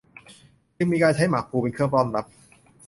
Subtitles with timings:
[0.77, 2.25] จึงมีการใช้หมากพลูเป็นเครื่องต้อนรับ